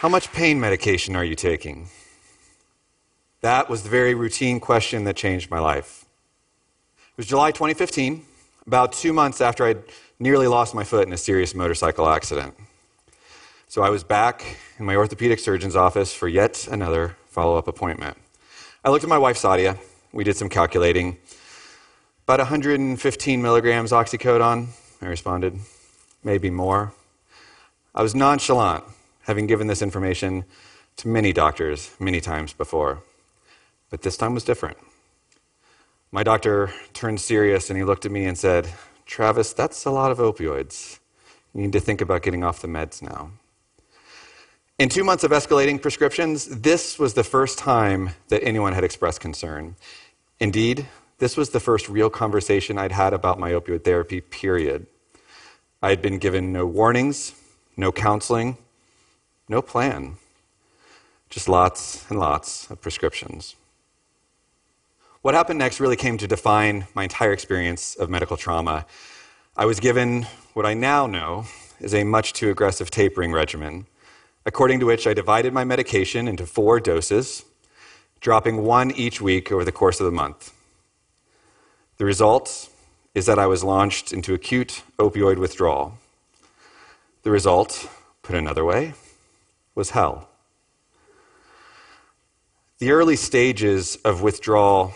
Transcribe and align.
How 0.00 0.08
much 0.08 0.32
pain 0.32 0.58
medication 0.58 1.14
are 1.14 1.22
you 1.22 1.34
taking? 1.34 1.90
That 3.42 3.68
was 3.68 3.82
the 3.82 3.90
very 3.90 4.14
routine 4.14 4.58
question 4.58 5.04
that 5.04 5.14
changed 5.14 5.50
my 5.50 5.58
life. 5.58 6.06
It 6.96 7.18
was 7.18 7.26
July 7.26 7.50
2015, 7.50 8.24
about 8.66 8.94
two 8.94 9.12
months 9.12 9.42
after 9.42 9.66
I'd 9.66 9.82
nearly 10.18 10.46
lost 10.46 10.74
my 10.74 10.84
foot 10.84 11.06
in 11.06 11.12
a 11.12 11.18
serious 11.18 11.54
motorcycle 11.54 12.08
accident. 12.08 12.54
So 13.68 13.82
I 13.82 13.90
was 13.90 14.02
back 14.02 14.56
in 14.78 14.86
my 14.86 14.96
orthopedic 14.96 15.38
surgeon's 15.38 15.76
office 15.76 16.14
for 16.14 16.28
yet 16.28 16.66
another 16.70 17.18
follow 17.26 17.58
up 17.58 17.68
appointment. 17.68 18.16
I 18.82 18.88
looked 18.88 19.04
at 19.04 19.10
my 19.10 19.18
wife, 19.18 19.36
Sadia. 19.36 19.76
We 20.14 20.24
did 20.24 20.34
some 20.34 20.48
calculating. 20.48 21.18
About 22.24 22.38
115 22.38 23.42
milligrams 23.42 23.92
oxycodone, 23.92 24.68
I 25.02 25.06
responded. 25.08 25.58
Maybe 26.24 26.48
more. 26.48 26.94
I 27.94 28.02
was 28.02 28.14
nonchalant, 28.14 28.84
having 29.22 29.46
given 29.46 29.66
this 29.66 29.82
information 29.82 30.44
to 30.96 31.08
many 31.08 31.32
doctors 31.32 31.90
many 31.98 32.20
times 32.20 32.52
before. 32.52 33.02
But 33.90 34.02
this 34.02 34.16
time 34.16 34.34
was 34.34 34.44
different. 34.44 34.78
My 36.12 36.22
doctor 36.22 36.72
turned 36.92 37.20
serious 37.20 37.70
and 37.70 37.76
he 37.76 37.84
looked 37.84 38.04
at 38.04 38.12
me 38.12 38.24
and 38.24 38.36
said, 38.36 38.68
Travis, 39.06 39.52
that's 39.52 39.84
a 39.84 39.90
lot 39.90 40.10
of 40.10 40.18
opioids. 40.18 40.98
You 41.54 41.62
need 41.62 41.72
to 41.72 41.80
think 41.80 42.00
about 42.00 42.22
getting 42.22 42.44
off 42.44 42.62
the 42.62 42.68
meds 42.68 43.02
now. 43.02 43.30
In 44.78 44.88
two 44.88 45.04
months 45.04 45.24
of 45.24 45.30
escalating 45.30 45.80
prescriptions, 45.82 46.46
this 46.46 46.98
was 46.98 47.14
the 47.14 47.24
first 47.24 47.58
time 47.58 48.10
that 48.28 48.42
anyone 48.42 48.72
had 48.72 48.82
expressed 48.84 49.20
concern. 49.20 49.76
Indeed, 50.38 50.86
this 51.18 51.36
was 51.36 51.50
the 51.50 51.60
first 51.60 51.88
real 51.88 52.08
conversation 52.08 52.78
I'd 52.78 52.92
had 52.92 53.12
about 53.12 53.38
my 53.38 53.50
opioid 53.50 53.84
therapy, 53.84 54.22
period. 54.22 54.86
I 55.82 55.90
had 55.90 56.00
been 56.00 56.18
given 56.18 56.52
no 56.52 56.64
warnings, 56.66 57.34
no 57.76 57.92
counseling, 57.92 58.56
no 59.50 59.60
plan, 59.60 60.16
just 61.28 61.48
lots 61.48 62.08
and 62.08 62.20
lots 62.20 62.70
of 62.70 62.80
prescriptions. 62.80 63.56
What 65.22 65.34
happened 65.34 65.58
next 65.58 65.80
really 65.80 65.96
came 65.96 66.16
to 66.18 66.28
define 66.28 66.86
my 66.94 67.02
entire 67.02 67.32
experience 67.32 67.96
of 67.96 68.08
medical 68.08 68.36
trauma. 68.36 68.86
I 69.56 69.66
was 69.66 69.80
given 69.80 70.22
what 70.54 70.66
I 70.66 70.74
now 70.74 71.08
know 71.08 71.46
is 71.80 71.92
a 71.92 72.04
much 72.04 72.32
too 72.32 72.48
aggressive 72.48 72.92
tapering 72.92 73.32
regimen, 73.32 73.86
according 74.46 74.78
to 74.80 74.86
which 74.86 75.04
I 75.08 75.14
divided 75.14 75.52
my 75.52 75.64
medication 75.64 76.28
into 76.28 76.46
four 76.46 76.78
doses, 76.78 77.44
dropping 78.20 78.62
one 78.62 78.92
each 78.92 79.20
week 79.20 79.50
over 79.50 79.64
the 79.64 79.72
course 79.72 79.98
of 79.98 80.06
the 80.06 80.12
month. 80.12 80.54
The 81.96 82.04
result 82.04 82.68
is 83.16 83.26
that 83.26 83.40
I 83.40 83.46
was 83.46 83.64
launched 83.64 84.12
into 84.12 84.32
acute 84.32 84.84
opioid 84.96 85.38
withdrawal. 85.38 85.98
The 87.24 87.32
result, 87.32 87.90
put 88.22 88.36
another 88.36 88.64
way, 88.64 88.94
was 89.80 89.88
hell. 89.88 90.28
The 92.80 92.90
early 92.90 93.16
stages 93.16 93.96
of 94.04 94.20
withdrawal 94.20 94.92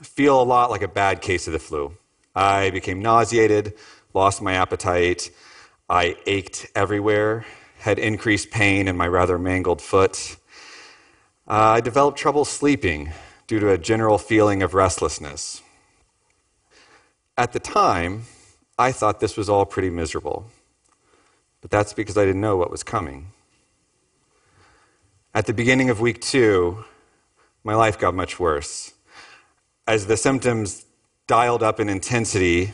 feel 0.00 0.40
a 0.40 0.44
lot 0.44 0.70
like 0.70 0.82
a 0.82 0.86
bad 1.02 1.20
case 1.20 1.48
of 1.48 1.52
the 1.52 1.58
flu. 1.58 1.96
I 2.32 2.70
became 2.70 3.02
nauseated, 3.02 3.74
lost 4.14 4.40
my 4.40 4.54
appetite, 4.54 5.32
I 5.90 6.16
ached 6.24 6.68
everywhere, 6.76 7.44
had 7.80 7.98
increased 7.98 8.52
pain 8.52 8.86
in 8.86 8.96
my 8.96 9.08
rather 9.08 9.40
mangled 9.40 9.82
foot. 9.82 10.36
Uh, 11.48 11.78
I 11.78 11.80
developed 11.80 12.16
trouble 12.16 12.44
sleeping 12.44 13.10
due 13.48 13.58
to 13.58 13.70
a 13.70 13.76
general 13.76 14.18
feeling 14.18 14.62
of 14.62 14.72
restlessness. 14.72 15.62
At 17.36 17.52
the 17.52 17.58
time, 17.58 18.26
I 18.78 18.92
thought 18.92 19.18
this 19.18 19.36
was 19.36 19.48
all 19.48 19.66
pretty 19.66 19.90
miserable, 19.90 20.46
but 21.60 21.72
that's 21.72 21.92
because 21.92 22.16
I 22.16 22.24
didn't 22.24 22.40
know 22.40 22.56
what 22.56 22.70
was 22.70 22.84
coming. 22.84 23.31
At 25.34 25.46
the 25.46 25.54
beginning 25.54 25.90
of 25.90 26.00
week 26.00 26.20
two, 26.20 26.84
my 27.64 27.74
life 27.74 27.98
got 27.98 28.14
much 28.14 28.38
worse 28.38 28.92
as 29.86 30.06
the 30.06 30.16
symptoms 30.16 30.84
dialed 31.26 31.62
up 31.62 31.80
in 31.80 31.88
intensity, 31.88 32.72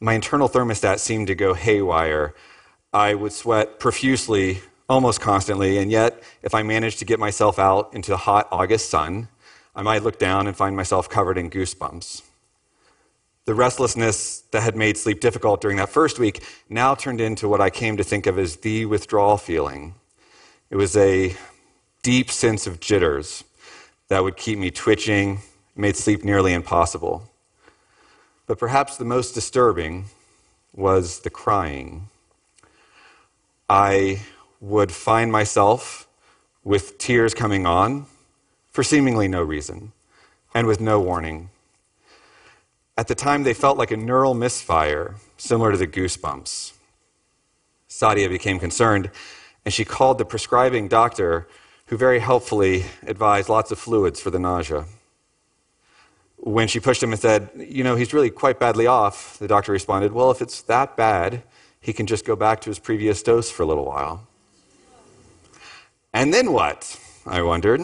my 0.00 0.14
internal 0.14 0.48
thermostat 0.48 0.98
seemed 0.98 1.28
to 1.28 1.34
go 1.34 1.54
haywire. 1.54 2.34
I 2.92 3.14
would 3.14 3.32
sweat 3.32 3.78
profusely 3.80 4.60
almost 4.88 5.20
constantly, 5.20 5.78
and 5.78 5.90
yet, 5.90 6.22
if 6.42 6.54
I 6.54 6.62
managed 6.62 6.98
to 6.98 7.04
get 7.04 7.18
myself 7.18 7.58
out 7.58 7.94
into 7.94 8.10
the 8.10 8.16
hot 8.16 8.48
August 8.52 8.90
sun, 8.90 9.28
I 9.74 9.82
might 9.82 10.02
look 10.02 10.18
down 10.18 10.46
and 10.46 10.56
find 10.56 10.76
myself 10.76 11.08
covered 11.08 11.38
in 11.38 11.50
goosebumps. 11.50 12.22
The 13.46 13.54
restlessness 13.54 14.40
that 14.52 14.62
had 14.62 14.76
made 14.76 14.96
sleep 14.96 15.20
difficult 15.20 15.60
during 15.60 15.76
that 15.78 15.88
first 15.88 16.18
week 16.18 16.42
now 16.68 16.94
turned 16.94 17.20
into 17.20 17.48
what 17.48 17.60
I 17.60 17.70
came 17.70 17.96
to 17.96 18.04
think 18.04 18.26
of 18.26 18.38
as 18.38 18.56
the 18.56 18.86
withdrawal 18.86 19.36
feeling. 19.36 19.94
It 20.70 20.76
was 20.76 20.96
a 20.96 21.36
deep 22.02 22.30
sense 22.30 22.66
of 22.66 22.80
jitters 22.80 23.44
that 24.08 24.22
would 24.22 24.36
keep 24.36 24.58
me 24.58 24.70
twitching 24.70 25.40
made 25.76 25.96
sleep 25.96 26.24
nearly 26.24 26.52
impossible. 26.52 27.30
But 28.46 28.58
perhaps 28.58 28.96
the 28.96 29.04
most 29.04 29.32
disturbing 29.32 30.06
was 30.74 31.20
the 31.20 31.30
crying. 31.30 32.08
I 33.68 34.22
would 34.60 34.92
find 34.92 35.32
myself 35.32 36.06
with 36.62 36.98
tears 36.98 37.34
coming 37.34 37.66
on 37.66 38.06
for 38.70 38.82
seemingly 38.82 39.28
no 39.28 39.42
reason 39.42 39.92
and 40.54 40.66
with 40.66 40.80
no 40.80 41.00
warning. 41.00 41.50
At 42.96 43.08
the 43.08 43.14
time, 43.14 43.42
they 43.42 43.54
felt 43.54 43.76
like 43.76 43.90
a 43.90 43.96
neural 43.96 44.34
misfire, 44.34 45.16
similar 45.36 45.72
to 45.72 45.76
the 45.76 45.86
goosebumps. 45.86 46.72
Sadia 47.88 48.28
became 48.28 48.58
concerned, 48.58 49.10
and 49.64 49.72
she 49.72 49.84
called 49.84 50.18
the 50.18 50.24
prescribing 50.24 50.88
doctor, 50.88 51.48
who 51.86 51.96
very 51.96 52.18
helpfully 52.18 52.84
advised 53.06 53.48
lots 53.48 53.70
of 53.70 53.78
fluids 53.78 54.20
for 54.20 54.30
the 54.30 54.38
nausea. 54.38 54.84
When 56.36 56.68
she 56.68 56.80
pushed 56.80 57.02
him 57.02 57.12
and 57.12 57.20
said, 57.20 57.48
You 57.56 57.84
know, 57.84 57.96
he's 57.96 58.12
really 58.12 58.30
quite 58.30 58.58
badly 58.58 58.86
off, 58.86 59.38
the 59.38 59.48
doctor 59.48 59.72
responded, 59.72 60.12
Well, 60.12 60.30
if 60.30 60.42
it's 60.42 60.62
that 60.62 60.96
bad, 60.96 61.42
he 61.80 61.92
can 61.92 62.06
just 62.06 62.24
go 62.24 62.36
back 62.36 62.60
to 62.62 62.70
his 62.70 62.78
previous 62.78 63.22
dose 63.22 63.50
for 63.50 63.62
a 63.62 63.66
little 63.66 63.84
while. 63.84 64.26
And 66.12 66.32
then 66.32 66.52
what? 66.52 66.98
I 67.26 67.42
wondered. 67.42 67.82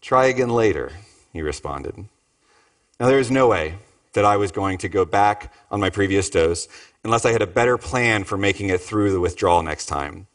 Try 0.00 0.26
again 0.26 0.50
later, 0.50 0.92
he 1.32 1.42
responded. 1.42 1.96
Now, 3.00 3.06
there 3.06 3.18
was 3.18 3.30
no 3.30 3.48
way 3.48 3.76
that 4.12 4.24
I 4.24 4.36
was 4.36 4.50
going 4.50 4.78
to 4.78 4.88
go 4.88 5.04
back 5.04 5.52
on 5.70 5.80
my 5.80 5.90
previous 5.90 6.28
dose 6.30 6.66
unless 7.04 7.24
I 7.24 7.32
had 7.32 7.42
a 7.42 7.46
better 7.46 7.78
plan 7.78 8.24
for 8.24 8.36
making 8.36 8.68
it 8.70 8.80
through 8.80 9.12
the 9.12 9.20
withdrawal 9.20 9.62
next 9.62 9.86
time. 9.86 10.26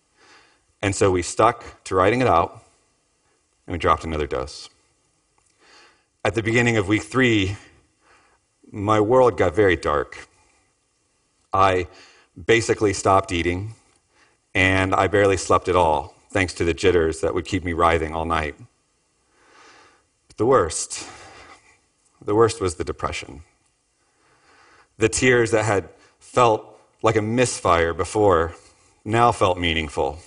And 0.83 0.93
so 0.93 1.09
we 1.09 1.23
stuck 1.23 1.83
to 1.85 1.95
writing 1.95 2.21
it 2.21 2.27
out 2.27 2.63
and 3.65 3.73
we 3.73 3.79
dropped 3.79 4.03
another 4.03 4.27
dose 4.27 4.69
at 6.25 6.35
the 6.35 6.43
beginning 6.43 6.77
of 6.77 6.87
week 6.87 7.03
three, 7.03 7.57
my 8.71 8.99
world 8.99 9.37
got 9.37 9.53
very 9.53 9.75
dark. 9.75 10.29
I 11.51 11.87
basically 12.45 12.93
stopped 12.93 13.31
eating, 13.31 13.75
and 14.55 14.95
I 14.95 15.07
barely 15.07 15.37
slept 15.37 15.67
at 15.67 15.75
all, 15.75 16.15
thanks 16.29 16.53
to 16.55 16.63
the 16.63 16.73
jitters 16.73 17.19
that 17.21 17.33
would 17.33 17.45
keep 17.45 17.63
me 17.63 17.73
writhing 17.73 18.15
all 18.15 18.25
night. 18.25 18.55
But 20.27 20.37
the 20.37 20.45
worst, 20.45 21.07
the 22.23 22.33
worst 22.33 22.61
was 22.61 22.75
the 22.75 22.85
depression. 22.85 23.41
The 24.97 25.09
tears 25.09 25.51
that 25.51 25.65
had 25.65 25.89
felt 26.19 26.79
like 27.01 27.17
a 27.17 27.21
misfire 27.21 27.93
before 27.93 28.55
now 29.03 29.33
felt 29.33 29.57
meaningful. 29.57 30.19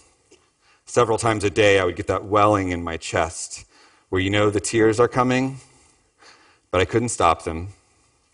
Several 0.87 1.19
times 1.19 1.45
a 1.45 1.51
day, 1.51 1.79
I 1.79 1.85
would 1.85 1.97
get 1.97 2.07
that 2.07 2.25
welling 2.25 2.71
in 2.71 2.83
my 2.83 2.97
chest 2.97 3.65
where 4.09 4.21
you 4.21 4.31
know 4.31 4.51
the 4.51 4.61
tears 4.61 4.99
are 4.99 5.09
coming 5.09 5.59
but 6.77 6.83
I 6.83 6.85
couldn't 6.85 7.09
stop 7.09 7.45
them. 7.45 7.69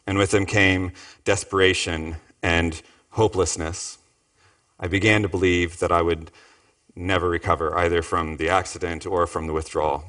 And 0.05 0.19
with 0.19 0.33
them 0.33 0.47
came 0.47 0.91
desperation 1.25 2.17
and 2.43 2.83
hopelessness. 3.11 3.99
I 4.81 4.89
began 4.89 5.23
to 5.23 5.29
believe 5.29 5.79
that 5.79 5.93
I 5.93 6.03
would 6.03 6.33
never 6.97 7.29
recover, 7.29 7.79
either 7.79 8.03
from 8.03 8.39
the 8.39 8.49
accident 8.49 9.07
or 9.07 9.29
from 9.29 9.47
the 9.47 9.53
withdrawal. 9.53 10.05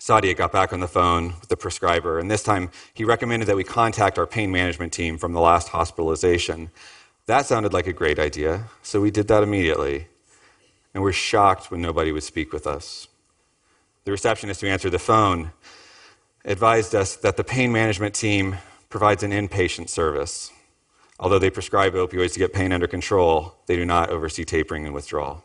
Sadia 0.00 0.36
got 0.36 0.50
back 0.50 0.72
on 0.72 0.80
the 0.80 0.88
phone 0.88 1.34
with 1.38 1.48
the 1.48 1.56
prescriber, 1.56 2.18
and 2.18 2.28
this 2.28 2.42
time 2.42 2.70
he 2.92 3.04
recommended 3.04 3.46
that 3.46 3.54
we 3.54 3.62
contact 3.62 4.18
our 4.18 4.26
pain 4.26 4.50
management 4.50 4.92
team 4.92 5.16
from 5.16 5.32
the 5.32 5.40
last 5.40 5.68
hospitalization. 5.68 6.72
That 7.26 7.46
sounded 7.46 7.72
like 7.72 7.86
a 7.86 7.92
great 7.92 8.18
idea, 8.18 8.64
so 8.82 9.00
we 9.00 9.12
did 9.12 9.28
that 9.28 9.44
immediately. 9.44 10.08
And 10.94 11.02
we're 11.02 11.12
shocked 11.12 11.70
when 11.70 11.80
nobody 11.80 12.12
would 12.12 12.22
speak 12.22 12.52
with 12.52 12.66
us. 12.66 13.08
The 14.04 14.10
receptionist 14.10 14.60
who 14.60 14.66
answered 14.66 14.90
the 14.90 14.98
phone 14.98 15.52
advised 16.44 16.94
us 16.94 17.16
that 17.16 17.36
the 17.36 17.44
pain 17.44 17.72
management 17.72 18.14
team 18.14 18.56
provides 18.88 19.22
an 19.22 19.30
inpatient 19.30 19.88
service. 19.88 20.50
Although 21.18 21.38
they 21.38 21.50
prescribe 21.50 21.94
opioids 21.94 22.32
to 22.32 22.40
get 22.40 22.52
pain 22.52 22.72
under 22.72 22.88
control, 22.88 23.54
they 23.66 23.76
do 23.76 23.84
not 23.84 24.10
oversee 24.10 24.44
tapering 24.44 24.84
and 24.84 24.94
withdrawal. 24.94 25.44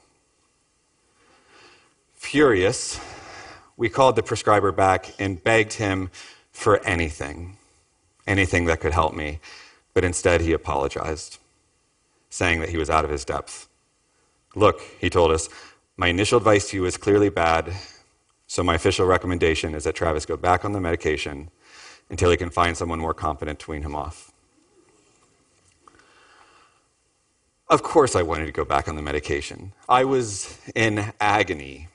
Furious, 2.16 3.00
we 3.78 3.88
called 3.90 4.16
the 4.16 4.24
prescriber 4.24 4.72
back 4.72 5.14
and 5.20 5.42
begged 5.44 5.74
him 5.74 6.10
for 6.52 6.84
anything, 6.84 7.58
anything 8.26 8.66
that 8.66 8.80
could 8.80 8.92
help 8.92 9.14
me. 9.14 9.40
But 9.94 10.04
instead, 10.04 10.42
he 10.42 10.52
apologized, 10.52 11.38
saying 12.30 12.60
that 12.60 12.70
he 12.70 12.78
was 12.78 12.90
out 12.90 13.06
of 13.06 13.12
his 13.12 13.24
depth. 13.24 13.67
Look, 14.56 14.82
he 15.00 15.10
told 15.10 15.32
us, 15.32 15.50
my 15.98 16.08
initial 16.08 16.38
advice 16.38 16.70
to 16.70 16.78
you 16.78 16.86
is 16.86 16.98
clearly 16.98 17.30
bad, 17.30 17.74
so 18.48 18.64
my 18.64 18.76
official 18.76 19.06
recommendation 19.06 19.76
is 19.76 19.84
that 19.84 19.96
Travis 19.96 20.26
go 20.26 20.38
back 20.38 20.64
on 20.64 20.72
the 20.72 20.82
medication 20.82 21.50
until 22.10 22.32
he 22.32 22.38
can 22.38 22.50
find 22.50 22.78
someone 22.78 23.00
more 23.00 23.14
competent 23.14 23.60
to 23.60 23.72
wean 23.72 23.82
him 23.82 23.96
off. 23.96 24.32
Of 27.70 27.84
course, 27.84 28.16
I 28.16 28.22
wanted 28.22 28.46
to 28.46 28.54
go 28.54 28.64
back 28.64 28.88
on 28.88 28.96
the 28.96 29.02
medication. 29.02 29.74
I 29.90 30.06
was 30.06 30.58
in 30.74 31.12
agony. 31.20 31.90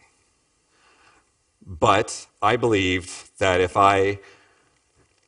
But 1.66 2.26
I 2.43 2.56
believed 2.56 3.38
that 3.38 3.60
if 3.60 3.76
I 3.76 4.19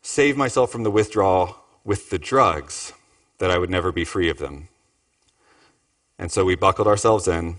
saved 0.03 0.37
myself 0.37 0.70
from 0.70 0.82
the 0.82 0.91
withdrawal 0.91 1.56
with 1.85 2.11
the 2.11 2.19
drugs, 2.19 2.93
that 3.38 3.50
I 3.50 3.56
would 3.56 3.70
never 3.70 3.93
be 3.93 4.05
free 4.05 4.29
of 4.29 4.38
them. 4.38 4.69
And 6.19 6.31
so 6.31 6.45
we 6.45 6.55
buckled 6.55 6.87
ourselves 6.87 7.27
in, 7.27 7.57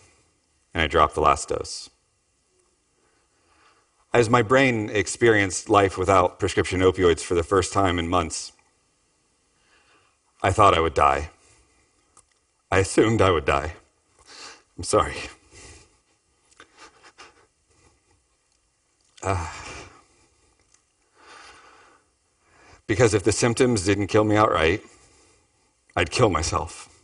and 0.73 0.83
I 0.83 0.87
dropped 0.87 1.15
the 1.15 1.21
last 1.21 1.49
dose. 1.49 1.89
As 4.13 4.29
my 4.29 4.41
brain 4.41 4.89
experienced 4.89 5.69
life 5.69 5.97
without 5.97 6.39
prescription 6.39 6.79
opioids 6.79 7.21
for 7.21 7.35
the 7.35 7.43
first 7.43 7.73
time 7.73 7.99
in 7.99 8.07
months, 8.07 8.53
I 10.41 10.51
thought 10.51 10.73
I 10.73 10.79
would 10.79 10.93
die. 10.93 11.31
I 12.71 12.79
assumed 12.79 13.21
I 13.21 13.31
would 13.31 13.45
die. 13.45 13.73
I'm 14.77 14.83
sorry. 14.83 15.15
Uh, 19.21 19.47
because 22.87 23.13
if 23.13 23.23
the 23.23 23.31
symptoms 23.31 23.83
didn't 23.83 24.07
kill 24.07 24.23
me 24.23 24.35
outright, 24.35 24.81
I'd 25.95 26.11
kill 26.11 26.29
myself. 26.29 26.94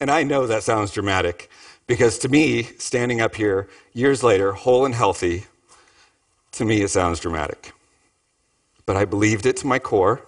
And 0.00 0.10
I 0.10 0.22
know 0.22 0.46
that 0.46 0.62
sounds 0.62 0.90
dramatic 0.90 1.50
because 1.86 2.18
to 2.18 2.28
me, 2.28 2.64
standing 2.78 3.20
up 3.20 3.34
here 3.34 3.68
years 3.92 4.22
later, 4.22 4.52
whole 4.52 4.84
and 4.84 4.94
healthy, 4.94 5.44
to 6.52 6.64
me 6.64 6.82
it 6.82 6.88
sounds 6.88 7.20
dramatic. 7.20 7.72
But 8.84 8.96
I 8.96 9.04
believed 9.04 9.46
it 9.46 9.56
to 9.58 9.66
my 9.66 9.78
core 9.78 10.22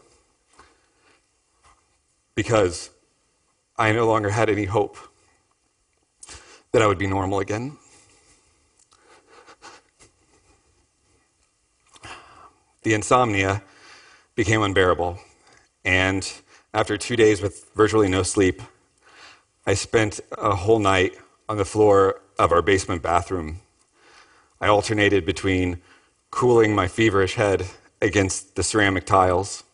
because 2.34 2.90
I 3.76 3.92
no 3.92 4.06
longer 4.06 4.30
had 4.30 4.48
any 4.48 4.64
hope 4.64 4.96
that 6.72 6.82
I 6.82 6.86
would 6.86 6.98
be 6.98 7.06
normal 7.06 7.40
again. 7.40 7.76
The 12.82 12.94
insomnia 12.94 13.62
became 14.34 14.62
unbearable, 14.62 15.18
and 15.84 16.30
after 16.72 16.96
two 16.96 17.16
days 17.16 17.42
with 17.42 17.70
virtually 17.74 18.08
no 18.08 18.22
sleep, 18.22 18.62
I 19.68 19.74
spent 19.74 20.18
a 20.32 20.54
whole 20.54 20.78
night 20.78 21.18
on 21.46 21.58
the 21.58 21.64
floor 21.66 22.22
of 22.38 22.52
our 22.52 22.62
basement 22.62 23.02
bathroom. 23.02 23.60
I 24.62 24.68
alternated 24.68 25.26
between 25.26 25.82
cooling 26.30 26.74
my 26.74 26.88
feverish 26.88 27.34
head 27.34 27.66
against 28.00 28.56
the 28.56 28.62
ceramic 28.62 29.04
tiles 29.04 29.64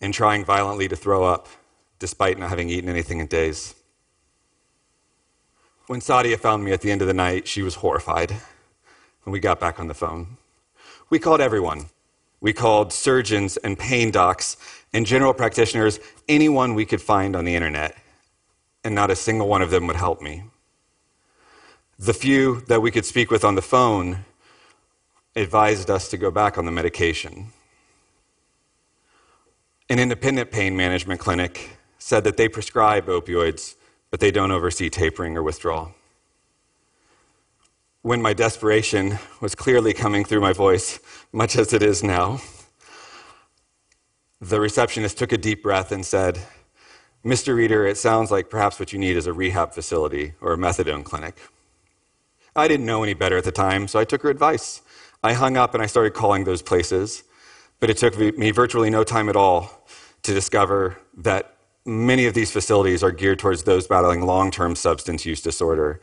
and 0.00 0.14
trying 0.14 0.42
violently 0.42 0.88
to 0.88 0.96
throw 0.96 1.22
up 1.22 1.48
despite 1.98 2.38
not 2.38 2.48
having 2.48 2.70
eaten 2.70 2.88
anything 2.88 3.18
in 3.18 3.26
days. 3.26 3.74
When 5.86 6.00
Sadia 6.00 6.38
found 6.38 6.64
me 6.64 6.72
at 6.72 6.80
the 6.80 6.90
end 6.90 7.02
of 7.02 7.06
the 7.06 7.12
night, 7.12 7.46
she 7.46 7.60
was 7.60 7.74
horrified. 7.74 8.34
When 9.24 9.34
we 9.34 9.38
got 9.38 9.60
back 9.60 9.78
on 9.78 9.88
the 9.88 9.92
phone. 9.92 10.38
We 11.10 11.18
called 11.18 11.42
everyone. 11.42 11.90
We 12.40 12.54
called 12.54 12.90
surgeons 12.90 13.58
and 13.58 13.78
pain 13.78 14.12
docs 14.12 14.56
and 14.94 15.04
general 15.04 15.34
practitioners, 15.34 16.00
anyone 16.26 16.72
we 16.72 16.86
could 16.86 17.02
find 17.02 17.36
on 17.36 17.44
the 17.44 17.54
internet. 17.54 17.99
And 18.82 18.94
not 18.94 19.10
a 19.10 19.16
single 19.16 19.48
one 19.48 19.62
of 19.62 19.70
them 19.70 19.86
would 19.86 19.96
help 19.96 20.22
me. 20.22 20.44
The 21.98 22.14
few 22.14 22.62
that 22.62 22.80
we 22.80 22.90
could 22.90 23.04
speak 23.04 23.30
with 23.30 23.44
on 23.44 23.54
the 23.54 23.62
phone 23.62 24.24
advised 25.36 25.90
us 25.90 26.08
to 26.08 26.16
go 26.16 26.30
back 26.30 26.56
on 26.56 26.64
the 26.64 26.72
medication. 26.72 27.52
An 29.90 29.98
independent 29.98 30.50
pain 30.50 30.76
management 30.76 31.20
clinic 31.20 31.78
said 31.98 32.24
that 32.24 32.36
they 32.36 32.48
prescribe 32.48 33.06
opioids, 33.06 33.74
but 34.10 34.20
they 34.20 34.30
don't 34.30 34.50
oversee 34.50 34.88
tapering 34.88 35.36
or 35.36 35.42
withdrawal. 35.42 35.94
When 38.02 38.22
my 38.22 38.32
desperation 38.32 39.18
was 39.42 39.54
clearly 39.54 39.92
coming 39.92 40.24
through 40.24 40.40
my 40.40 40.54
voice, 40.54 41.00
much 41.32 41.54
as 41.56 41.74
it 41.74 41.82
is 41.82 42.02
now, 42.02 42.40
the 44.40 44.58
receptionist 44.58 45.18
took 45.18 45.32
a 45.32 45.38
deep 45.38 45.62
breath 45.62 45.92
and 45.92 46.06
said, 46.06 46.40
Mr. 47.24 47.54
Rieder, 47.54 47.88
it 47.88 47.98
sounds 47.98 48.30
like 48.30 48.48
perhaps 48.48 48.80
what 48.80 48.94
you 48.94 48.98
need 48.98 49.14
is 49.14 49.26
a 49.26 49.32
rehab 49.32 49.74
facility 49.74 50.32
or 50.40 50.54
a 50.54 50.56
methadone 50.56 51.04
clinic. 51.04 51.36
I 52.56 52.66
didn't 52.66 52.86
know 52.86 53.02
any 53.02 53.12
better 53.12 53.36
at 53.36 53.44
the 53.44 53.52
time, 53.52 53.88
so 53.88 53.98
I 53.98 54.04
took 54.04 54.22
her 54.22 54.30
advice. 54.30 54.80
I 55.22 55.34
hung 55.34 55.58
up 55.58 55.74
and 55.74 55.82
I 55.82 55.86
started 55.86 56.14
calling 56.14 56.44
those 56.44 56.62
places, 56.62 57.24
but 57.78 57.90
it 57.90 57.98
took 57.98 58.16
me 58.16 58.50
virtually 58.52 58.88
no 58.88 59.04
time 59.04 59.28
at 59.28 59.36
all 59.36 59.84
to 60.22 60.32
discover 60.32 60.96
that 61.18 61.56
many 61.84 62.24
of 62.24 62.32
these 62.32 62.50
facilities 62.50 63.02
are 63.02 63.12
geared 63.12 63.38
towards 63.38 63.64
those 63.64 63.86
battling 63.86 64.22
long 64.22 64.50
term 64.50 64.74
substance 64.74 65.26
use 65.26 65.42
disorder. 65.42 66.00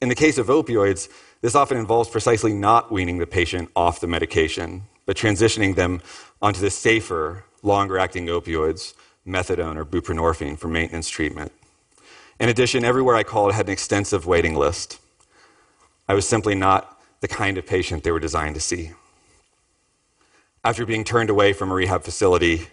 In 0.00 0.08
the 0.08 0.14
case 0.14 0.38
of 0.38 0.46
opioids, 0.46 1.08
this 1.40 1.56
often 1.56 1.78
involves 1.78 2.08
precisely 2.08 2.52
not 2.52 2.92
weaning 2.92 3.18
the 3.18 3.26
patient 3.26 3.70
off 3.74 4.00
the 4.00 4.06
medication, 4.06 4.84
but 5.04 5.16
transitioning 5.16 5.74
them 5.74 6.00
onto 6.40 6.60
the 6.60 6.70
safer, 6.70 7.44
longer 7.62 7.98
acting 7.98 8.26
opioids, 8.26 8.94
methadone 9.26 9.76
or 9.76 9.84
buprenorphine, 9.84 10.58
for 10.58 10.68
maintenance 10.68 11.08
treatment. 11.08 11.52
In 12.38 12.48
addition, 12.48 12.84
everywhere 12.84 13.16
I 13.16 13.22
called 13.22 13.52
had 13.52 13.66
an 13.66 13.72
extensive 13.72 14.26
waiting 14.26 14.54
list. 14.54 14.98
I 16.08 16.14
was 16.14 16.26
simply 16.26 16.54
not 16.54 17.00
the 17.20 17.28
kind 17.28 17.58
of 17.58 17.66
patient 17.66 18.02
they 18.02 18.12
were 18.12 18.18
designed 18.20 18.54
to 18.54 18.60
see. 18.60 18.92
After 20.64 20.84
being 20.86 21.04
turned 21.04 21.30
away 21.30 21.52
from 21.52 21.70
a 21.70 21.74
rehab 21.74 22.02
facility, 22.02 22.68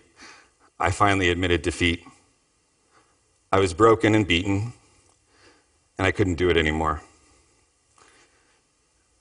I 0.79 0.91
finally 0.91 1.29
admitted 1.29 1.61
defeat 1.61 2.03
I 3.49 3.59
was 3.59 3.73
broken 3.73 4.13
and 4.13 4.27
beaten, 4.27 4.73
and 5.97 6.05
I 6.05 6.11
couldn't 6.11 6.35
do 6.35 6.49
it 6.49 6.57
anymore. 6.57 7.01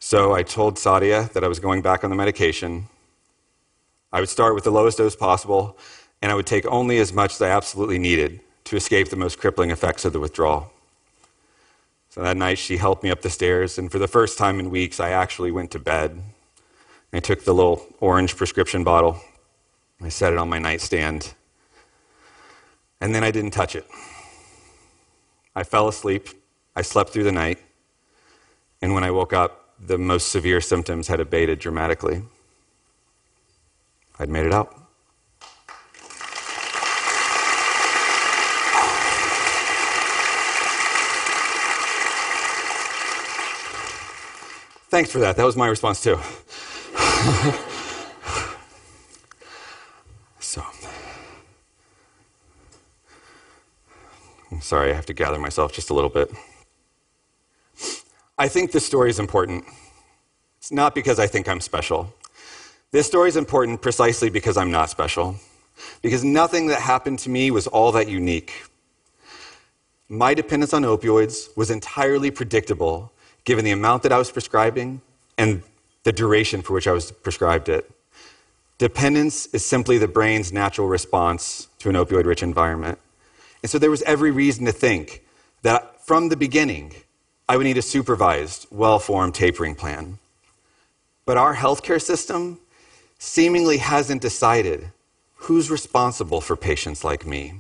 So 0.01 0.35
I 0.35 0.43
told 0.43 0.77
Sadia 0.77 1.33
that 1.33 1.45
I 1.45 1.49
was 1.49 1.61
going 1.61 1.81
back 1.81 2.03
on 2.03 2.11
the 2.11 2.17
medication. 2.17 2.89
I 4.13 4.19
would 4.19 4.29
start 4.29 4.57
with 4.57 4.65
the 4.65 4.73
lowest 4.73 4.99
dose 4.99 5.15
possible, 5.15 5.79
and 6.23 6.33
I 6.33 6.35
would 6.35 6.47
take 6.47 6.67
only 6.67 6.99
as 6.99 7.13
much 7.13 7.35
as 7.35 7.43
I 7.43 7.51
absolutely 7.51 7.99
needed 7.99 8.41
to 8.65 8.77
escape 8.77 9.09
the 9.09 9.17
most 9.17 9.39
crippling 9.39 9.71
effects 9.71 10.05
of 10.05 10.13
the 10.13 10.21
withdrawal. 10.21 10.73
So 12.11 12.23
that 12.23 12.37
night, 12.37 12.59
she 12.59 12.79
helped 12.79 13.03
me 13.03 13.11
up 13.11 13.23
the 13.23 13.31
stairs, 13.31 13.79
and 13.79 13.93
for 13.93 13.99
the 13.99 14.09
first 14.09 14.39
time 14.39 14.59
in 14.59 14.71
weeks, 14.71 14.99
I 14.99 15.11
actually 15.11 15.51
went 15.51 15.71
to 15.73 15.79
bed. 15.79 16.23
I 17.13 17.21
took 17.21 17.45
the 17.45 17.55
little 17.55 17.87
orange 18.01 18.37
prescription 18.37 18.85
bottle, 18.85 19.21
I 20.03 20.09
set 20.11 20.33
it 20.33 20.39
on 20.39 20.49
my 20.49 20.59
nightstand, 20.59 21.35
and 23.01 23.15
then 23.15 23.25
I 23.25 23.31
didn't 23.31 23.53
touch 23.53 23.77
it. 23.77 23.87
I 25.55 25.65
fell 25.65 25.89
asleep. 25.89 26.29
I 26.77 26.83
slept 26.83 27.11
through 27.11 27.25
the 27.25 27.33
night. 27.33 27.59
And 28.83 28.93
when 28.93 29.05
I 29.05 29.11
woke 29.11 29.33
up, 29.33 29.75
the 29.81 29.97
most 29.97 30.29
severe 30.29 30.61
symptoms 30.61 31.09
had 31.09 31.19
abated 31.19 31.59
dramatically. 31.59 32.23
I'd 34.19 34.29
made 34.29 34.45
it 34.45 34.53
out. 34.53 34.86
Thanks 44.97 45.11
for 45.11 45.19
that. 45.19 45.37
That 45.37 45.45
was 45.45 45.59
my 45.59 45.69
response, 45.69 46.03
too. 46.03 46.19
So, 50.41 50.63
I'm 54.51 54.63
sorry, 54.63 54.93
I 54.93 54.95
have 54.95 55.05
to 55.05 55.13
gather 55.13 55.39
myself 55.39 55.75
just 55.75 55.91
a 55.91 55.95
little 55.95 56.09
bit. 56.09 56.31
I 58.39 58.49
think 58.49 58.73
this 58.73 58.87
story 58.87 59.11
is 59.11 59.19
important. 59.19 59.65
It's 60.57 60.73
not 60.73 60.95
because 60.95 61.19
I 61.19 61.27
think 61.27 61.47
I'm 61.47 61.61
special. 61.61 62.15
This 62.91 63.07
story 63.07 63.29
is 63.29 63.37
important 63.37 63.83
precisely 63.83 64.31
because 64.31 64.57
I'm 64.57 64.71
not 64.71 64.89
special. 64.89 65.37
Because 66.01 66.25
nothing 66.25 66.69
that 66.69 66.81
happened 66.81 67.19
to 67.19 67.29
me 67.29 67.51
was 67.51 67.67
all 67.67 67.93
that 67.93 68.09
unique. 68.09 68.65
My 70.09 70.33
dependence 70.33 70.73
on 70.73 70.85
opioids 70.85 71.55
was 71.55 71.71
entirely 71.71 72.31
predictable 72.31 73.13
given 73.47 73.65
the 73.65 73.71
amount 73.71 74.03
that 74.03 74.13
I 74.13 74.19
was 74.19 74.31
prescribing 74.31 75.01
and 75.39 75.63
the 76.03 76.13
duration 76.13 76.61
for 76.61 76.75
which 76.75 76.87
I 76.87 76.93
was 76.93 77.11
prescribed 77.11 77.71
it. 77.71 77.91
Dependence 78.77 79.47
is 79.47 79.65
simply 79.65 79.97
the 79.97 80.09
brain's 80.09 80.53
natural 80.53 80.89
response 80.89 81.69
to 81.79 81.89
an 81.89 81.95
opioid 81.95 82.27
rich 82.27 82.43
environment. 82.43 82.99
And 83.63 83.71
so 83.71 83.79
there 83.79 83.91
was 83.91 84.03
every 84.03 84.31
reason 84.31 84.67
to 84.67 84.73
think 84.73 85.23
that 85.63 86.05
from 86.05 86.29
the 86.29 86.37
beginning, 86.37 86.93
I 87.49 87.57
would 87.57 87.65
need 87.65 87.79
a 87.79 87.83
supervised, 87.83 88.67
well 88.71 88.99
formed 88.99 89.35
tapering 89.35 89.75
plan. 89.75 90.19
But 91.25 91.37
our 91.37 91.55
healthcare 91.55 92.03
system 92.03 92.59
seemingly 93.19 93.79
hasn't 93.79 94.23
decided 94.23 94.91
who's 95.37 95.71
responsible 95.71 96.41
for 96.41 96.57
patients 96.57 97.05
like 97.05 97.25
me. 97.25 97.55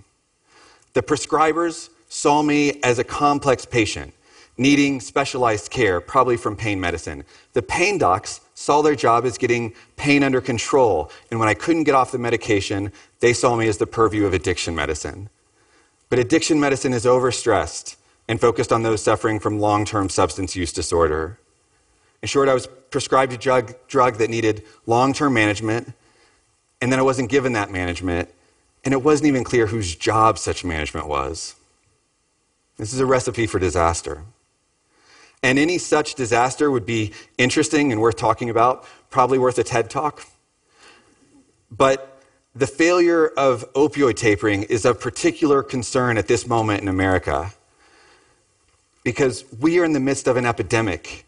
The 0.93 1.02
prescribers 1.02 1.88
saw 2.09 2.43
me 2.43 2.81
as 2.83 2.99
a 2.99 3.05
complex 3.05 3.64
patient, 3.64 4.12
needing 4.58 5.00
specialized 5.00 5.70
care, 5.70 6.00
probably 6.00 6.36
from 6.36 6.56
pain 6.56 6.80
medicine. 6.80 7.25
The 7.52 7.62
pain 7.62 7.98
docs 7.98 8.40
saw 8.54 8.82
their 8.82 8.94
job 8.94 9.25
as 9.26 9.36
getting 9.36 9.75
pain 9.96 10.22
under 10.22 10.40
control, 10.40 11.10
and 11.30 11.38
when 11.38 11.48
I 11.48 11.54
couldn't 11.54 11.84
get 11.84 11.94
off 11.94 12.12
the 12.12 12.18
medication, 12.18 12.92
they 13.20 13.32
saw 13.32 13.56
me 13.56 13.68
as 13.68 13.78
the 13.78 13.86
purview 13.86 14.25
of 14.25 14.32
addiction 14.32 14.75
medicine. 14.75 15.28
But 16.08 16.18
addiction 16.18 16.58
medicine 16.60 16.92
is 16.92 17.04
overstressed 17.04 17.96
and 18.28 18.40
focused 18.40 18.72
on 18.72 18.82
those 18.82 19.02
suffering 19.02 19.40
from 19.40 19.60
long 19.60 19.84
term 19.84 20.08
substance 20.08 20.56
use 20.56 20.72
disorder. 20.72 21.38
In 22.22 22.28
short, 22.28 22.48
I 22.48 22.54
was 22.54 22.66
prescribed 22.90 23.32
a 23.32 23.36
drug, 23.36 23.75
drug 23.88 24.16
that 24.16 24.30
needed 24.30 24.64
long 24.86 25.12
term 25.12 25.34
management, 25.34 25.92
and 26.80 26.90
then 26.90 26.98
I 26.98 27.02
wasn't 27.02 27.30
given 27.30 27.52
that 27.52 27.70
management, 27.70 28.28
and 28.84 28.94
it 28.94 29.02
wasn't 29.02 29.28
even 29.28 29.44
clear 29.44 29.66
whose 29.66 29.94
job 29.94 30.38
such 30.38 30.64
management 30.64 31.08
was. 31.08 31.56
This 32.78 32.92
is 32.92 33.00
a 33.00 33.06
recipe 33.06 33.46
for 33.46 33.58
disaster. 33.58 34.22
And 35.47 35.61
any 35.61 35.79
such 35.79 36.17
disaster 36.17 36.73
would 36.73 36.85
be 36.85 37.12
interesting 37.38 37.93
and 37.93 38.00
worth 38.00 38.17
talking 38.17 38.50
about, 38.50 38.85
probably 39.11 39.38
worth 39.38 39.57
a 39.59 39.62
TED 39.62 39.88
talk. 39.88 40.26
But 41.71 42.21
the 42.57 42.67
failure 42.67 43.29
of 43.29 43.73
opioid 43.75 44.17
tapering 44.17 44.65
is 44.65 44.85
of 44.85 44.99
particular 44.99 45.62
concern 45.62 46.19
at 46.19 46.26
this 46.26 46.49
moment 46.49 46.83
in 46.83 46.88
America 46.88 47.53
because 49.05 49.45
we 49.61 49.79
are 49.79 49.85
in 49.85 49.93
the 49.93 50.00
midst 50.00 50.26
of 50.26 50.37
an 50.37 50.45
epidemic 50.45 51.25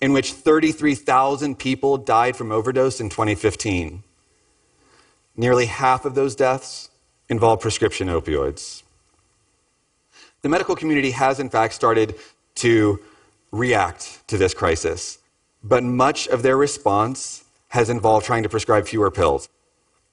in 0.00 0.12
which 0.12 0.32
33,000 0.32 1.58
people 1.58 1.96
died 1.96 2.36
from 2.36 2.52
overdose 2.52 3.00
in 3.00 3.08
2015. 3.08 4.04
Nearly 5.36 5.66
half 5.66 6.04
of 6.04 6.14
those 6.14 6.36
deaths 6.36 6.88
involve 7.28 7.58
prescription 7.58 8.06
opioids. 8.06 8.84
The 10.42 10.48
medical 10.48 10.76
community 10.76 11.10
has, 11.10 11.40
in 11.40 11.50
fact, 11.50 11.74
started 11.74 12.14
to 12.56 13.00
react 13.54 14.26
to 14.28 14.36
this 14.36 14.52
crisis, 14.52 15.18
but 15.62 15.82
much 15.82 16.26
of 16.28 16.42
their 16.42 16.56
response 16.56 17.44
has 17.68 17.88
involved 17.88 18.26
trying 18.26 18.42
to 18.42 18.48
prescribe 18.48 18.86
fewer 18.86 19.10
pills. 19.10 19.48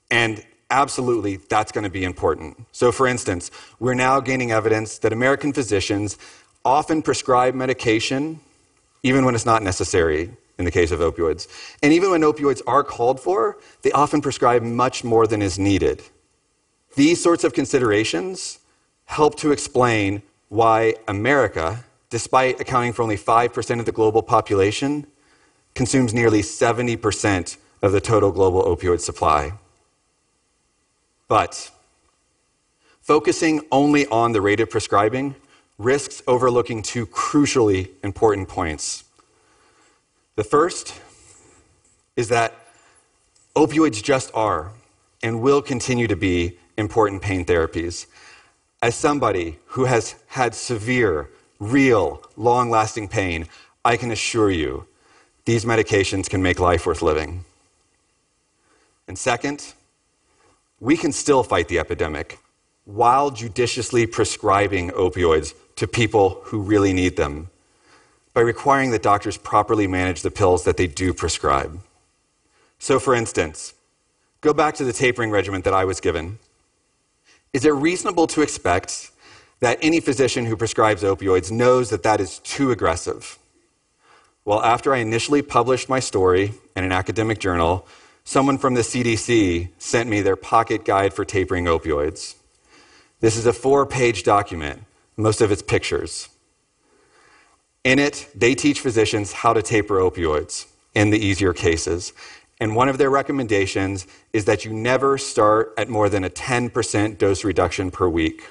And 0.10 0.46
absolutely, 0.70 1.38
that's 1.38 1.72
going 1.72 1.84
to 1.84 1.90
be 1.90 2.04
important. 2.04 2.66
So, 2.72 2.92
for 2.92 3.08
instance, 3.08 3.52
we're 3.80 3.94
now 3.94 4.20
gaining 4.20 4.52
evidence 4.52 4.98
that 5.00 5.12
American 5.12 5.54
physicians 5.54 6.18
often 6.64 7.02
prescribe 7.02 7.56
medication 7.56 8.40
even 9.04 9.26
when 9.26 9.34
it's 9.34 9.46
not 9.46 9.64
necessary 9.64 10.30
in 10.60 10.66
the 10.66 10.72
case 10.72 10.92
of 10.92 11.00
opioids. 11.00 11.48
And 11.82 11.92
even 11.92 12.12
when 12.12 12.22
opioids 12.22 12.62
are 12.68 12.84
called 12.84 13.20
for, 13.20 13.58
they 13.82 13.92
often 13.92 14.22
prescribe 14.22 14.62
much 14.62 15.04
more 15.04 15.26
than 15.26 15.42
is 15.42 15.58
needed. 15.58 16.04
These 16.96 17.22
sorts 17.22 17.44
of 17.44 17.54
considerations 17.54 18.60
help 19.06 19.36
to 19.38 19.52
explain 19.52 20.22
why 20.50 20.96
America, 21.08 21.84
despite 22.12 22.60
accounting 22.60 22.94
for 22.94 23.02
only 23.02 23.18
5% 23.18 23.80
of 23.80 23.86
the 23.86 23.92
global 23.92 24.22
population, 24.22 25.08
consumes 25.74 26.14
nearly 26.14 26.42
70% 26.42 27.58
of 27.82 27.92
the 27.94 28.02
total 28.02 28.32
global 28.32 28.64
opioid 28.64 29.00
supply. 29.00 29.54
But 31.28 31.72
focusing 33.02 33.62
only 33.72 34.06
on 34.08 34.34
the 34.34 34.42
rate 34.42 34.60
of 34.60 34.70
prescribing 34.70 35.36
risks 35.78 36.22
overlooking 36.28 36.84
two 36.84 37.08
crucially 37.08 37.90
important 38.04 38.48
points. 38.48 39.06
The 40.36 40.44
first 40.44 41.00
is 42.16 42.28
that 42.28 42.54
opioids 43.56 44.04
just 44.04 44.30
are 44.36 44.72
and 45.24 45.42
will 45.42 45.62
continue 45.62 46.08
to 46.08 46.16
be 46.16 46.60
important 46.78 47.22
pain 47.22 47.46
therapies. 47.46 48.06
As 48.82 48.96
somebody 48.96 49.58
who 49.68 49.86
has 49.86 50.16
had 50.28 50.54
severe, 50.54 51.30
real, 51.62 52.22
long 52.36 52.70
lasting 52.70 53.08
pain, 53.08 53.48
I 53.86 53.96
can 53.96 54.12
assure 54.12 54.52
you 54.52 54.88
these 55.46 55.64
medications 55.64 56.30
can 56.30 56.42
make 56.42 56.60
life 56.60 56.86
worth 56.86 57.02
living. 57.02 57.46
And 59.08 59.18
second, 59.18 59.74
we 60.80 60.98
can 60.98 61.12
still 61.12 61.44
fight 61.44 61.68
the 61.68 61.80
epidemic 61.80 62.40
while 62.86 63.30
judiciously 63.30 64.08
prescribing 64.08 64.90
opioids 64.90 65.54
to 65.76 65.88
people 65.88 66.42
who 66.46 66.62
really 66.62 66.94
need 66.94 67.16
them 67.16 67.50
by 68.34 68.42
requiring 68.42 68.92
that 68.92 69.04
doctors 69.04 69.38
properly 69.38 69.88
manage 69.88 70.22
the 70.22 70.32
pills 70.32 70.64
that 70.64 70.78
they 70.78 70.88
do 70.88 71.14
prescribe. 71.14 71.80
So, 72.80 73.00
for 73.00 73.14
instance, 73.14 73.74
go 74.42 74.54
back 74.54 74.74
to 74.76 74.84
the 74.84 74.94
tapering 74.94 75.30
regimen 75.30 75.62
that 75.62 75.74
I 75.74 75.86
was 75.86 76.00
given. 76.00 76.40
Is 77.54 77.66
it 77.66 77.72
reasonable 77.72 78.28
to 78.28 78.42
expect 78.42 79.12
that 79.62 79.78
any 79.82 80.00
physician 80.00 80.46
who 80.46 80.58
prescribes 80.58 81.04
opioids 81.04 81.52
knows 81.52 81.90
that 81.92 82.04
that 82.04 82.20
is 82.20 82.40
too 82.40 82.72
aggressive? 82.72 83.38
Well, 84.44 84.62
after 84.64 84.94
I 84.94 84.98
initially 84.98 85.44
published 85.44 85.88
my 85.88 86.00
story 86.00 86.54
in 86.76 86.84
an 86.84 86.92
academic 86.92 87.40
journal, 87.40 87.88
someone 88.24 88.58
from 88.58 88.74
the 88.74 88.82
CDC 88.82 89.70
sent 89.78 90.10
me 90.10 90.22
their 90.22 90.36
pocket 90.36 90.84
guide 90.84 91.14
for 91.14 91.24
tapering 91.24 91.66
opioids. 91.66 92.36
This 93.20 93.38
is 93.38 93.46
a 93.46 93.54
four 93.54 93.86
page 93.86 94.24
document, 94.24 94.84
most 95.16 95.42
of 95.42 95.52
it's 95.52 95.62
pictures. 95.62 96.28
In 97.84 98.00
it, 98.00 98.28
they 98.36 98.56
teach 98.56 98.80
physicians 98.80 99.32
how 99.32 99.54
to 99.54 99.62
taper 99.62 100.00
opioids 100.00 100.66
in 100.96 101.12
the 101.12 101.20
easier 101.20 101.54
cases. 101.54 102.14
And 102.60 102.76
one 102.76 102.90
of 102.90 102.98
their 102.98 103.10
recommendations 103.10 104.08
is 104.34 104.46
that 104.46 104.66
you 104.66 104.74
never 104.74 105.18
start 105.18 105.74
at 105.78 105.90
more 105.90 106.10
than 106.10 106.24
a 106.24 106.30
10% 106.30 107.18
dose 107.18 107.44
reduction 107.44 107.92
per 107.92 108.08
week. 108.08 108.44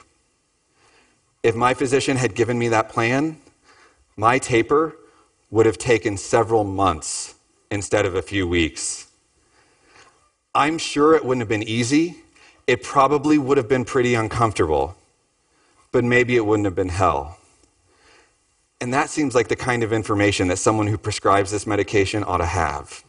If 1.42 1.54
my 1.54 1.74
physician 1.74 2.16
had 2.16 2.34
given 2.34 2.58
me 2.58 2.68
that 2.68 2.88
plan, 2.88 3.38
my 4.16 4.38
taper 4.38 4.96
would 5.50 5.66
have 5.66 5.78
taken 5.78 6.16
several 6.16 6.64
months 6.64 7.34
instead 7.70 8.04
of 8.04 8.14
a 8.14 8.22
few 8.22 8.46
weeks. 8.46 9.06
I'm 10.54 10.78
sure 10.78 11.14
it 11.14 11.24
wouldn't 11.24 11.40
have 11.40 11.48
been 11.48 11.62
easy. 11.62 12.16
It 12.66 12.82
probably 12.82 13.38
would 13.38 13.56
have 13.56 13.68
been 13.68 13.84
pretty 13.84 14.14
uncomfortable, 14.14 14.96
but 15.92 16.04
maybe 16.04 16.36
it 16.36 16.44
wouldn't 16.44 16.66
have 16.66 16.74
been 16.74 16.88
hell. 16.88 17.38
And 18.80 18.92
that 18.94 19.10
seems 19.10 19.34
like 19.34 19.48
the 19.48 19.56
kind 19.56 19.82
of 19.82 19.92
information 19.92 20.48
that 20.48 20.56
someone 20.56 20.86
who 20.86 20.98
prescribes 20.98 21.50
this 21.50 21.66
medication 21.66 22.24
ought 22.24 22.38
to 22.38 22.46
have. 22.46 23.04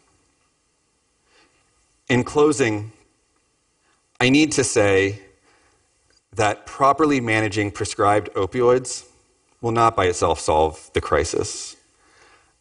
In 2.10 2.24
closing, 2.24 2.92
I 4.20 4.30
need 4.30 4.52
to 4.54 4.64
say 4.64 5.22
that 6.36 6.66
properly 6.66 7.20
managing 7.20 7.72
prescribed 7.72 8.30
opioids 8.34 9.06
will 9.60 9.72
not 9.72 9.96
by 9.96 10.06
itself 10.06 10.40
solve 10.40 10.90
the 10.94 11.02
crisis. 11.02 11.76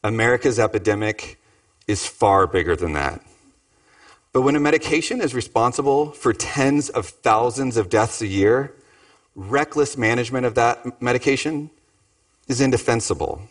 America's 0.02 0.58
epidemic 0.58 1.38
is 1.86 2.06
far 2.06 2.46
bigger 2.46 2.74
than 2.74 2.92
that. 2.94 3.22
But 4.32 4.42
when 4.42 4.56
a 4.56 4.60
medication 4.60 5.20
is 5.20 5.34
responsible 5.34 6.12
for 6.12 6.32
tens 6.32 6.88
of 6.88 7.06
thousands 7.06 7.76
of 7.76 7.88
deaths 7.88 8.20
a 8.22 8.26
year, 8.26 8.74
reckless 9.34 9.96
management 9.96 10.46
of 10.46 10.54
that 10.54 11.00
medication 11.00 11.70
is 12.48 12.60
indefensible. 12.60 13.42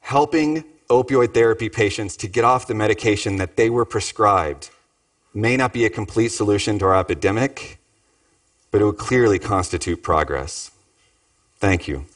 Helping 0.00 0.64
opioid 0.88 1.34
therapy 1.34 1.68
patients 1.68 2.16
to 2.16 2.28
get 2.28 2.44
off 2.44 2.66
the 2.66 2.74
medication 2.74 3.36
that 3.36 3.56
they 3.56 3.70
were 3.70 3.84
prescribed 3.84 4.70
may 5.34 5.56
not 5.56 5.72
be 5.72 5.84
a 5.84 5.90
complete 5.90 6.30
solution 6.30 6.78
to 6.78 6.84
our 6.86 6.98
epidemic, 6.98 7.79
but 8.70 8.80
it 8.80 8.84
would 8.84 8.98
clearly 8.98 9.38
constitute 9.38 10.02
progress. 10.02 10.70
Thank 11.58 11.88
you. 11.88 12.06